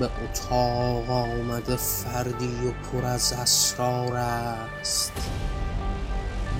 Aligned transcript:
به 0.00 0.10
اتاق 0.24 1.10
آمده 1.10 1.76
فردی 1.76 2.68
و 2.68 2.72
پر 2.72 3.06
از 3.06 3.32
اسرار 3.32 4.16
است. 4.16 5.12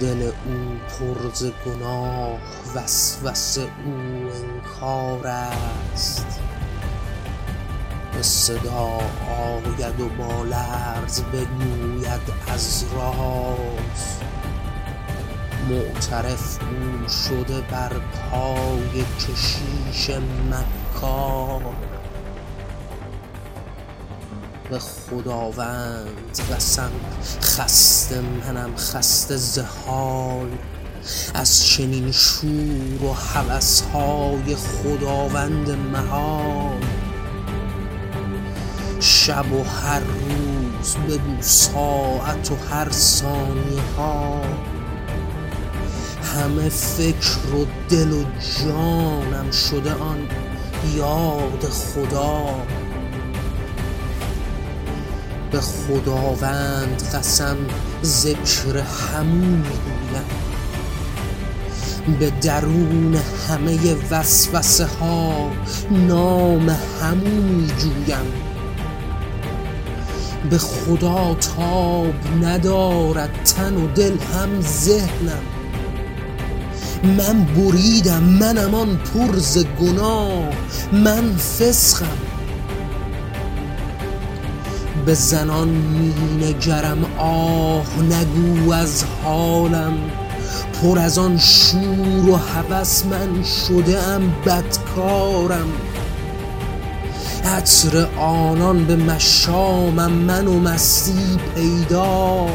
دل 0.00 0.22
او 0.22 0.76
پر 0.88 1.34
ز 1.34 1.50
گناه 1.66 2.38
وسوسه 2.74 3.62
او 3.62 3.94
انکار 3.94 5.26
است. 5.26 6.26
به 8.12 8.22
صدا 8.22 9.00
آید 9.38 10.00
و 10.00 10.08
با 10.08 10.42
لرز 10.42 11.22
بگوید 11.22 12.32
از 12.48 12.84
راز. 12.94 14.18
معترف 15.68 16.58
او 16.60 17.08
شده 17.08 17.60
بر 17.60 17.92
پای 18.30 19.04
کشیش 19.18 20.10
مکار. 20.50 21.97
به 24.70 24.78
خداوند 24.78 26.40
قسم 26.52 26.90
خسته 27.42 28.20
منم 28.20 28.76
خسته 28.76 29.36
ز 29.36 29.58
حال 29.58 30.50
از 31.34 31.66
چنین 31.66 32.12
شور 32.12 33.04
و 33.04 33.12
هوسهای 33.12 34.56
خداوند 34.56 35.70
محال 35.70 36.82
شب 39.00 39.52
و 39.52 39.64
هر 39.64 40.00
روز 40.00 40.96
بگو 40.96 41.36
ساعت 41.40 42.50
و 42.50 42.56
هر 42.70 42.90
ثانیه 42.90 43.82
ها. 43.96 44.40
همه 46.34 46.68
فکر 46.68 47.54
و 47.54 47.66
دل 47.88 48.12
و 48.12 48.24
جانم 48.58 49.50
شده 49.50 49.94
آن 49.94 50.28
یاد 50.96 51.64
خدا. 51.64 52.44
به 55.50 55.60
خداوند 55.60 57.02
قسم 57.14 57.56
ذکر 58.02 58.76
همون 58.78 59.48
می‌گویم. 59.48 60.28
به 62.18 62.30
درون 62.30 63.18
همه 63.48 63.78
وسوسه 64.10 64.86
ها 64.86 65.50
نام 65.90 66.76
همون 67.02 67.42
میجویم. 67.42 68.32
به 70.50 70.58
خدا 70.58 71.34
تاب 71.34 72.14
ندارد 72.42 73.30
تن 73.44 73.76
و 73.76 73.88
دل 73.88 74.12
هم 74.12 74.60
ذهنم. 74.60 75.42
من 77.04 77.44
بریدم 77.44 78.22
منم 78.22 78.74
آن 78.74 78.96
پر 78.96 79.38
ز 79.38 79.58
گناه 79.80 80.48
من 80.92 81.36
فسقم 81.36 82.27
به 85.08 85.14
زنان 85.14 85.68
می 85.68 86.14
نگرم 86.44 87.04
آه 87.18 87.86
نگو 88.02 88.72
از 88.72 89.04
حالم. 89.24 89.98
پر 90.82 90.98
از 90.98 91.18
آن 91.18 91.38
شور 91.38 92.30
و 92.30 92.36
هوس 92.36 93.04
من 93.06 93.44
شده 93.44 94.02
ام 94.02 94.32
بدکارم. 94.46 95.68
عطر 97.44 98.06
آنان 98.18 98.84
به 98.84 98.96
مشامم 98.96 100.12
من 100.12 100.46
و 100.46 100.60
مستی 100.60 101.38
پیدا. 101.54 102.46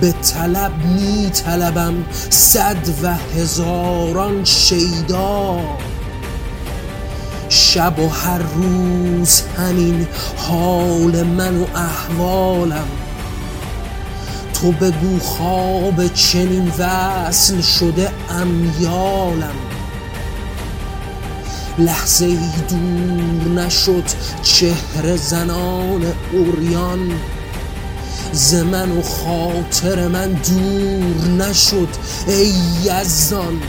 به 0.00 0.12
طلب 0.12 0.72
می 0.84 1.30
طلبم 1.30 1.94
صد 2.30 2.88
و 3.02 3.14
هزاران 3.14 4.44
شیدا. 4.44 5.60
شب 7.72 7.98
و 7.98 8.08
هر 8.08 8.38
روز 8.38 9.42
همین 9.58 10.06
حال 10.36 11.22
من 11.22 11.56
و 11.56 11.66
احوالم. 11.74 12.88
تو 14.54 14.72
بگو 14.72 15.18
خواب 15.18 16.06
چنین 16.06 16.72
وصل 16.78 17.60
شده 17.60 18.10
امیالم. 18.30 19.54
لحظه 21.78 22.26
ای 22.26 22.38
دور 22.68 23.64
نشد 23.64 24.04
چهره 24.42 25.16
زنان 25.16 26.02
اوریان 26.32 27.12
ز 28.32 28.54
و 28.54 29.02
خاطر 29.02 30.08
من 30.08 30.32
دور 30.32 31.46
نشد 31.46 31.88
ای 32.26 32.54
یزدان. 32.84 33.60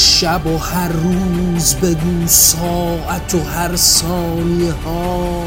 شب 0.00 0.46
و 0.46 0.58
هر 0.58 0.88
روز 0.88 1.74
بگو 1.74 2.26
ساعت 2.26 3.34
و 3.34 3.42
هر 3.42 3.76
ثانیه 3.76 4.72
ها. 4.72 5.44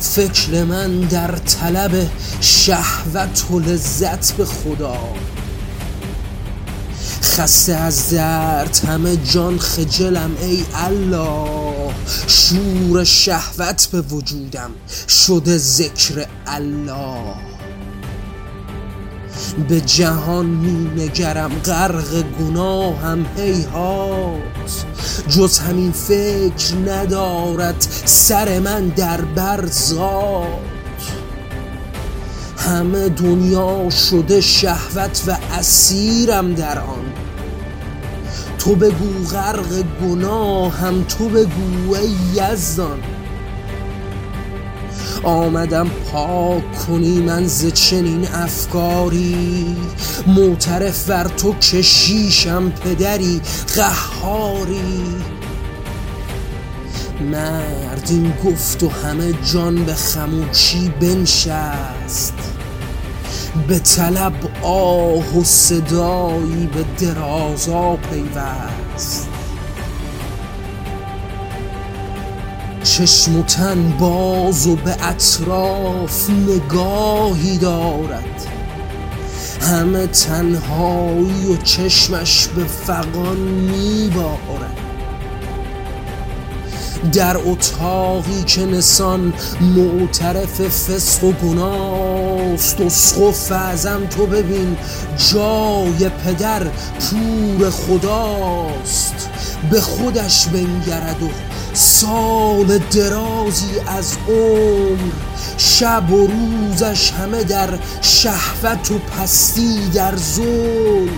فکر 0.00 0.64
من 0.64 1.00
در 1.00 1.36
طلب 1.36 2.06
شهوت 2.40 3.50
و 3.50 3.58
لذت 3.58 4.32
به 4.32 4.44
خدا. 4.44 4.98
خسته 7.22 7.74
از 7.74 8.10
درد 8.10 8.80
همه 8.88 9.16
جان 9.16 9.58
خجلم 9.58 10.30
ای 10.40 10.64
الله. 10.74 11.94
شور 12.26 13.04
شهوت 13.04 13.88
به 13.92 14.00
وجودم 14.00 14.70
شده 15.08 15.58
ذکر 15.58 16.26
الله. 16.46 17.57
به 19.68 19.80
جهان 19.80 20.46
می 20.46 21.02
نگرم 21.02 21.50
غرق 21.64 22.22
گناهم 22.40 23.26
هیهات. 23.36 24.84
جز 25.28 25.58
همین 25.58 25.92
فکر 25.92 26.74
ندارد 26.86 27.86
سر 28.04 28.58
من 28.58 28.88
در 28.88 29.20
برزاد 29.20 30.78
همه 32.58 33.08
دنیا 33.08 33.90
شده 33.90 34.40
شهوت 34.40 35.22
و 35.26 35.36
اسیرم 35.58 36.54
در 36.54 36.78
آن. 36.78 37.04
تو 38.58 38.74
بگو 38.74 39.24
غرق 39.32 39.84
گناهم 40.02 41.04
تو 41.04 41.28
بگو 41.28 41.94
ای 41.94 42.16
یزدان. 42.34 42.98
آمدم 45.22 45.88
پاک 45.88 46.86
کنی 46.86 47.20
من 47.20 47.46
ز 47.46 47.66
چنین 47.66 48.28
افکاری. 48.28 49.76
معترف 50.26 51.08
بر 51.10 51.24
تو 51.24 51.54
کشیشم 51.54 52.70
پدری 52.70 53.40
قهاری. 53.76 55.02
مردیم 57.20 58.34
گفت 58.44 58.82
و 58.82 58.88
همه 58.88 59.34
جان 59.52 59.84
به 59.84 59.94
خموشی 59.94 60.92
بنشست. 61.00 62.34
به 63.68 63.78
طلب 63.78 64.32
آه 64.62 65.38
و 65.38 65.44
صدایی 65.44 66.68
به 66.74 67.06
درازا 67.06 67.96
پیوست. 67.96 69.37
چشم 72.98 73.38
و 73.38 73.42
تن 73.42 73.92
باز 73.98 74.66
و 74.66 74.76
به 74.76 74.96
اطراف 75.02 76.30
نگاهی 76.30 77.58
دارد. 77.58 78.46
همه 79.60 80.06
تنهایی 80.06 81.46
و 81.52 81.56
چشمش 81.56 82.46
به 82.46 82.64
فقان 82.64 83.36
میبارد. 83.36 84.78
در 87.12 87.36
اتاقی 87.36 88.44
که 88.46 88.66
نسان 88.66 89.32
معترف 89.60 90.60
فسق 90.60 91.24
و 91.24 91.32
گناست 91.32 92.80
اسقف 92.80 93.52
اعظم 93.52 94.06
تو 94.06 94.26
ببین 94.26 94.76
جای 95.32 96.08
پدر 96.08 96.62
پور 97.00 97.70
خداست. 97.70 99.28
به 99.70 99.80
خودش 99.80 100.46
بنگرد 100.46 101.22
و 101.22 101.28
سال 101.74 102.78
درازی 102.78 103.80
از 103.86 104.16
عمر 104.28 105.12
شب 105.58 106.12
و 106.12 106.26
روزش 106.26 107.10
همه 107.10 107.44
در 107.44 107.68
شهوت 108.02 108.90
و 108.90 108.98
پستی 108.98 109.88
در 109.94 110.16
ظلم. 110.16 111.08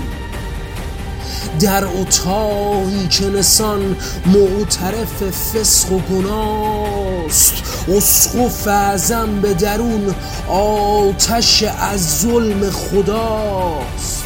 در 1.61 1.85
اتاقی 1.85 3.09
که 3.09 3.27
نسان 3.27 3.97
معترف 4.27 5.23
فسق 5.23 5.93
و 5.93 5.99
گناست 5.99 7.55
اسقف 7.89 8.67
اعظم 8.67 9.41
به 9.41 9.55
درون 9.55 10.15
آتش 10.49 11.63
از 11.63 12.21
ظلم 12.21 12.71
خداست. 12.71 14.20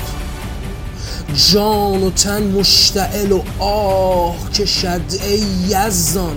جان 1.53 2.03
و 2.03 2.11
تن 2.11 2.43
مشتعل 2.43 3.33
و 3.33 3.43
آه 3.59 4.51
کشد 4.51 5.01
ای 5.23 5.45
یزدان. 5.69 6.37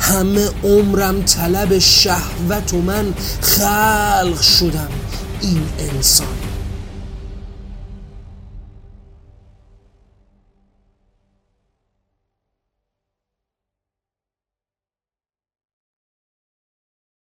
همه 0.00 0.48
عمرم 0.64 1.22
طلب 1.22 1.78
شهوت 1.78 2.74
و 2.74 2.80
من 2.80 3.14
خلق 3.40 4.40
شدم 4.40 4.90
این 5.40 5.62
انسان. 5.78 6.43